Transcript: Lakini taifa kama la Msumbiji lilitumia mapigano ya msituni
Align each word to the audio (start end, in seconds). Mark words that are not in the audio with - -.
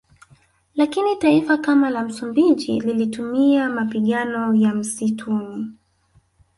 Lakini 0.75 1.15
taifa 1.15 1.57
kama 1.57 1.89
la 1.89 2.03
Msumbiji 2.03 2.79
lilitumia 2.79 3.69
mapigano 3.69 4.53
ya 4.55 4.73
msituni 4.75 5.71